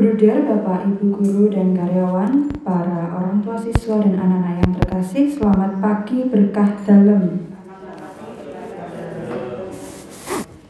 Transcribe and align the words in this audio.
Bruder, 0.00 0.48
Bapak, 0.48 0.88
Ibu 0.88 1.12
guru 1.12 1.52
dan 1.52 1.76
karyawan, 1.76 2.48
para 2.64 3.12
orang 3.20 3.44
tua 3.44 3.60
siswa 3.60 4.00
dan 4.00 4.16
anak-anak 4.16 4.64
yang 4.64 4.72
terkasih, 4.80 5.28
selamat 5.28 5.76
pagi 5.76 6.24
berkah 6.24 6.72
dalam. 6.88 7.44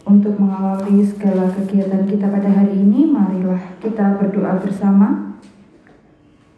Untuk 0.02 0.34
mengawali 0.34 1.06
segala 1.06 1.46
kegiatan 1.46 2.10
kita 2.10 2.26
pada 2.26 2.50
hari 2.50 2.74
ini, 2.74 3.06
marilah 3.06 3.78
kita 3.78 4.18
berdoa 4.18 4.58
bersama. 4.58 5.38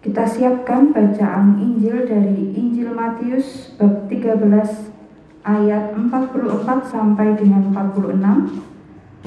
Kita 0.00 0.24
siapkan 0.24 0.96
bacaan 0.96 1.60
Injil 1.60 2.08
dari 2.08 2.56
Injil 2.56 2.96
Matius 2.96 3.76
bab 3.76 4.08
13 4.08 4.48
ayat 5.44 5.92
44 5.92 6.88
sampai 6.88 7.36
dengan 7.36 7.68
46 7.68 8.72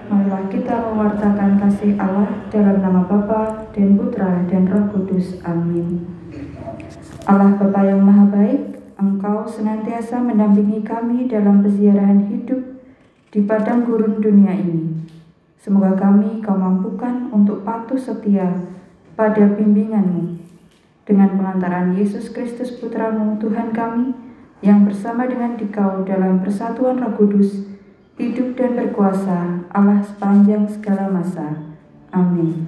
Marilah 0.07 0.47
kita 0.47 0.87
mewartakan 0.87 1.59
kasih 1.59 1.99
Allah 1.99 2.47
dalam 2.47 2.79
nama 2.79 3.03
Bapa 3.03 3.67
dan 3.75 3.99
Putra 3.99 4.47
dan 4.47 4.71
Roh 4.71 4.87
Kudus. 4.95 5.43
Amin. 5.43 6.07
Allah 7.27 7.59
Bapa 7.59 7.83
yang 7.83 8.07
Maha 8.07 8.31
Baik 8.31 8.79
Engkau 8.95 9.43
senantiasa 9.43 10.23
mendampingi 10.23 10.79
kami 10.87 11.27
dalam 11.27 11.59
peziarahan 11.59 12.23
hidup 12.23 12.79
di 13.35 13.43
padang 13.43 13.83
gurun 13.83 14.23
dunia 14.23 14.55
ini 14.55 15.08
Semoga 15.59 15.91
kami 15.99 16.39
kau 16.39 16.55
mampukan 16.55 17.27
untuk 17.35 17.67
patuh 17.67 17.99
setia 17.99 18.63
pada 19.19 19.43
bimbinganmu. 19.43 20.39
Dengan 21.03 21.35
pengantaran 21.35 21.99
Yesus 21.99 22.31
Kristus 22.31 22.79
Putramu, 22.79 23.35
Tuhan 23.43 23.75
kami, 23.75 24.15
yang 24.63 24.87
bersama 24.87 25.27
dengan 25.27 25.59
dikau 25.59 26.07
dalam 26.07 26.39
persatuan 26.39 27.03
roh 27.03 27.11
kudus, 27.11 27.67
hidup 28.15 28.55
dan 28.55 28.79
berkuasa 28.79 29.67
Allah 29.75 29.99
sepanjang 29.99 30.63
segala 30.71 31.11
masa. 31.11 31.59
Amin. 32.15 32.67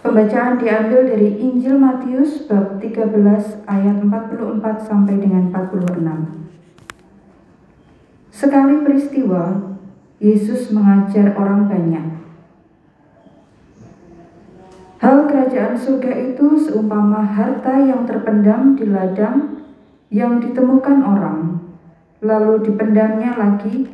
Pembacaan 0.00 0.56
diambil 0.56 1.12
dari 1.12 1.36
Injil 1.44 1.76
Matius 1.76 2.48
bab 2.48 2.80
13 2.80 3.68
ayat 3.68 3.96
44 4.00 4.88
sampai 4.88 5.20
dengan 5.20 5.52
46. 5.52 6.48
Sekali 8.32 8.80
peristiwa, 8.80 9.76
Yesus 10.18 10.74
mengajar 10.74 11.30
orang 11.38 11.70
banyak. 11.70 12.06
Hal 14.98 15.30
kerajaan 15.30 15.78
surga 15.78 16.34
itu 16.34 16.58
seumpama 16.58 17.22
harta 17.22 17.78
yang 17.78 18.02
terpendam 18.02 18.74
di 18.74 18.90
ladang 18.90 19.62
yang 20.10 20.42
ditemukan 20.42 21.06
orang, 21.06 21.62
lalu 22.18 22.66
dipendamnya 22.66 23.38
lagi. 23.38 23.86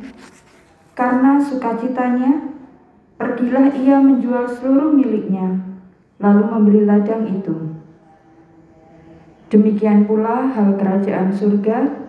Karena 0.97 1.37
sukacitanya, 1.37 2.57
pergilah 3.21 3.69
ia 3.77 4.01
menjual 4.01 4.49
seluruh 4.49 4.97
miliknya, 4.97 5.61
lalu 6.17 6.43
membeli 6.49 6.81
ladang 6.89 7.29
itu. 7.29 7.77
Demikian 9.53 10.09
pula 10.09 10.49
hal 10.57 10.73
kerajaan 10.73 11.29
surga 11.29 12.04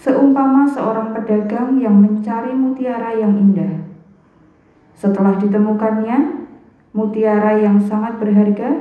seumpama 0.00 0.64
seorang 0.64 1.12
pedagang 1.12 1.76
yang 1.76 2.00
mencari 2.00 2.56
mutiara 2.56 3.12
yang 3.12 3.36
indah. 3.36 3.84
Setelah 4.96 5.36
ditemukannya, 5.36 6.48
mutiara 6.96 7.60
yang 7.60 7.76
sangat 7.84 8.16
berharga, 8.16 8.80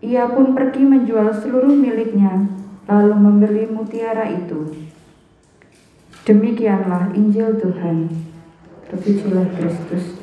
ia 0.00 0.24
pun 0.32 0.56
pergi 0.56 0.88
menjual 0.88 1.36
seluruh 1.36 1.76
miliknya, 1.76 2.48
lalu 2.88 3.12
membeli 3.12 3.64
mutiara 3.68 4.24
itu. 4.32 4.88
Demikianlah 6.24 7.12
Injil 7.12 7.60
Tuhan. 7.60 8.08
Terpujilah 8.88 9.52
Kristus. 9.52 10.16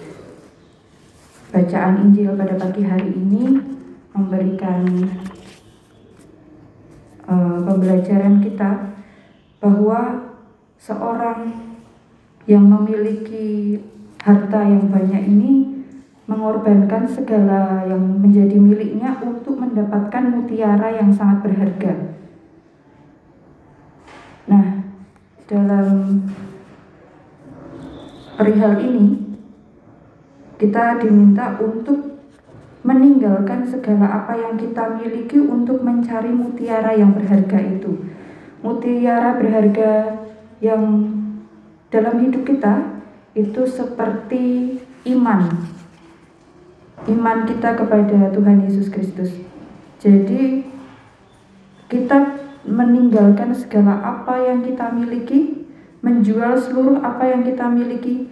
Bacaan 1.50 2.09
Injil 2.09 2.38
pada 2.38 2.58
pagi 2.58 2.86
hari 2.86 3.09
ini 3.14 3.58
memberikan 4.14 4.86
uh, 7.25 7.58
pembelajaran 7.66 8.38
kita 8.46 8.99
bahwa 9.59 10.31
seorang 10.80 11.52
yang 12.47 12.66
memiliki 12.66 13.80
harta 14.24 14.64
yang 14.64 14.88
banyak 14.88 15.24
ini 15.28 15.84
mengorbankan 16.25 17.09
segala 17.09 17.84
yang 17.90 18.22
menjadi 18.22 18.56
miliknya 18.56 19.19
untuk 19.19 19.59
mendapatkan 19.59 20.24
mutiara 20.30 20.94
yang 20.96 21.12
sangat 21.12 21.44
berharga. 21.46 21.94
Nah, 24.50 24.81
dalam 25.46 26.22
perihal 28.38 28.78
ini 28.81 29.38
kita 30.62 31.02
diminta 31.02 31.59
untuk 31.59 32.19
meninggalkan 32.86 33.68
segala 33.68 34.24
apa 34.24 34.38
yang 34.40 34.56
kita 34.56 34.96
miliki 34.96 35.44
untuk 35.44 35.84
mencari 35.84 36.31
mutiara 36.31 36.96
yang 36.96 37.12
berharga 37.12 37.59
itu 37.59 38.19
mutiara 38.59 39.40
berharga 39.40 40.24
yang 40.59 40.84
dalam 41.90 42.22
hidup 42.22 42.44
kita 42.44 43.02
itu 43.34 43.64
seperti 43.66 44.78
iman. 45.08 45.47
Iman 47.08 47.48
kita 47.48 47.80
kepada 47.80 48.30
Tuhan 48.36 48.68
Yesus 48.68 48.92
Kristus. 48.92 49.31
Jadi 50.03 50.68
kita 51.88 52.40
meninggalkan 52.68 53.56
segala 53.56 54.03
apa 54.03 54.36
yang 54.44 54.62
kita 54.62 54.92
miliki, 54.92 55.66
menjual 56.03 56.59
seluruh 56.59 57.00
apa 57.00 57.31
yang 57.31 57.42
kita 57.48 57.66
miliki 57.72 58.28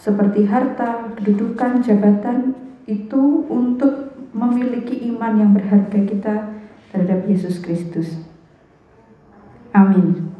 seperti 0.00 0.48
harta, 0.48 1.12
kedudukan, 1.18 1.84
jabatan 1.84 2.56
itu 2.88 3.44
untuk 3.52 4.16
memiliki 4.32 4.96
iman 5.12 5.36
yang 5.36 5.52
berharga 5.52 6.00
kita 6.08 6.34
terhadap 6.88 7.28
Yesus 7.28 7.60
Kristus. 7.60 8.16
Amin. 9.70 10.34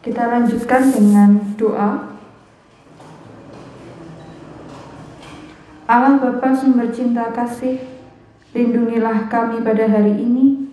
Kita 0.00 0.24
lanjutkan 0.24 0.88
dengan 0.88 1.36
doa. 1.60 2.16
Allah 5.84 6.16
Bapa 6.16 6.56
sumber 6.56 6.88
cinta 6.88 7.28
kasih, 7.34 7.82
lindungilah 8.56 9.28
kami 9.28 9.60
pada 9.60 9.84
hari 9.84 10.16
ini. 10.16 10.70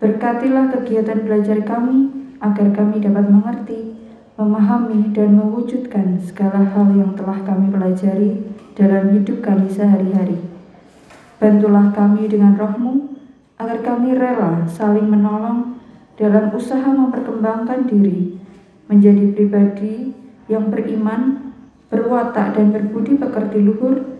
Berkatilah 0.00 0.72
kegiatan 0.72 1.20
belajar 1.28 1.60
kami 1.68 2.08
agar 2.40 2.72
kami 2.72 3.04
dapat 3.04 3.28
mengerti, 3.28 3.92
memahami, 4.40 5.12
dan 5.12 5.36
mewujudkan 5.36 6.16
segala 6.24 6.64
hal 6.64 6.96
yang 6.96 7.12
telah 7.12 7.44
kami 7.44 7.68
pelajari 7.68 8.40
dalam 8.72 9.12
hidup 9.12 9.44
kami 9.44 9.68
sehari-hari. 9.68 10.40
Bantulah 11.36 11.92
kami 11.92 12.24
dengan 12.24 12.56
rohmu, 12.56 13.20
agar 13.60 13.84
kami 13.84 14.16
rela 14.16 14.64
saling 14.64 15.12
menolong 15.12 15.83
dalam 16.14 16.54
usaha 16.54 16.86
memperkembangkan 16.94 17.90
diri 17.90 18.38
menjadi 18.86 19.34
pribadi 19.34 20.14
yang 20.46 20.68
beriman, 20.68 21.54
berwatak 21.88 22.54
dan 22.54 22.70
berbudi 22.70 23.16
pekerti 23.16 23.58
luhur 23.64 24.14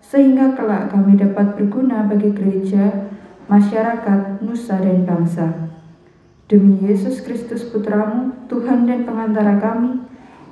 sehingga 0.00 0.56
kelak 0.56 0.90
kami 0.90 1.16
dapat 1.16 1.54
berguna 1.56 2.08
bagi 2.08 2.32
gereja, 2.32 3.10
masyarakat, 3.46 4.42
nusa 4.42 4.76
dan 4.80 5.06
bangsa. 5.06 5.46
Demi 6.50 6.82
Yesus 6.82 7.22
Kristus 7.22 7.62
Putramu, 7.70 8.34
Tuhan 8.50 8.86
dan 8.88 9.06
pengantara 9.06 9.62
kami, 9.62 10.02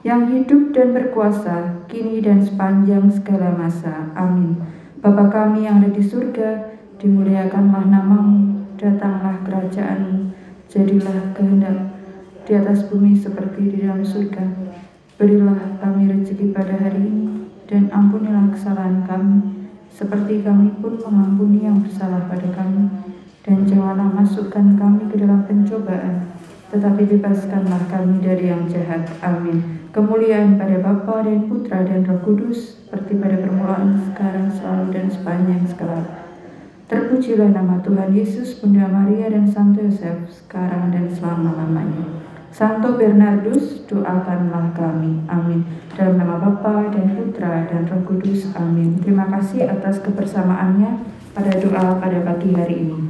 yang 0.06 0.30
hidup 0.30 0.70
dan 0.70 0.94
berkuasa, 0.94 1.82
kini 1.90 2.22
dan 2.22 2.38
sepanjang 2.38 3.10
segala 3.10 3.50
masa. 3.50 4.14
Amin. 4.14 4.62
Bapa 5.02 5.26
kami 5.26 5.66
yang 5.66 5.82
ada 5.82 5.90
di 5.90 6.02
surga, 6.02 6.70
dimuliakanlah 7.02 7.82
namamu, 7.86 8.62
datanglah 8.78 9.42
kerajaanmu, 9.42 10.27
Jadilah 10.68 11.32
kehendak 11.32 11.96
di 12.44 12.52
atas 12.52 12.84
bumi 12.92 13.16
seperti 13.16 13.72
di 13.72 13.88
dalam 13.88 14.04
surga. 14.04 14.44
Berilah 15.16 15.80
kami 15.80 16.12
rezeki 16.12 16.52
pada 16.52 16.76
hari 16.76 17.08
ini, 17.08 17.48
dan 17.64 17.88
ampunilah 17.88 18.52
kesalahan 18.52 19.00
kami, 19.08 19.64
seperti 19.88 20.44
kami 20.44 20.76
pun 20.76 21.00
mengampuni 21.00 21.64
yang 21.64 21.80
bersalah 21.80 22.28
pada 22.28 22.52
kami. 22.52 22.84
Dan 23.48 23.64
janganlah 23.64 24.12
masukkan 24.12 24.76
kami 24.76 25.08
ke 25.08 25.16
dalam 25.16 25.48
pencobaan, 25.48 26.36
tetapi 26.68 27.16
bebaskanlah 27.16 27.88
kami 27.88 28.20
dari 28.20 28.52
yang 28.52 28.68
jahat. 28.68 29.08
Amin. 29.24 29.88
Kemuliaan 29.88 30.60
pada 30.60 30.84
Bapa 30.84 31.24
dan 31.24 31.48
Putra 31.48 31.80
dan 31.80 32.04
Roh 32.04 32.20
Kudus, 32.20 32.84
seperti 32.84 33.16
pada 33.16 33.40
permulaan, 33.40 34.12
sekarang, 34.12 34.52
selalu, 34.52 34.92
dan 34.92 35.06
sepanjang 35.08 35.64
segala 35.64 36.27
Terpujilah 36.88 37.52
nama 37.52 37.84
Tuhan 37.84 38.16
Yesus, 38.16 38.64
Bunda 38.64 38.88
Maria 38.88 39.28
dan 39.28 39.44
Santo 39.44 39.84
Yosef, 39.84 40.24
sekarang 40.32 40.88
dan 40.88 41.04
selama-lamanya. 41.12 42.24
Santo 42.48 42.96
Bernardus, 42.96 43.84
doakanlah 43.84 44.72
kami. 44.72 45.20
Amin. 45.28 45.68
Dalam 45.92 46.16
nama 46.16 46.40
Bapa 46.40 46.88
dan 46.88 47.12
Putra 47.12 47.68
dan 47.68 47.84
Roh 47.92 48.00
Kudus. 48.08 48.48
Amin. 48.56 49.04
Terima 49.04 49.28
kasih 49.28 49.68
atas 49.68 50.00
kebersamaannya 50.00 51.04
pada 51.36 51.52
doa 51.60 52.00
pada 52.00 52.24
pagi 52.24 52.56
hari 52.56 52.88
ini. 52.88 53.07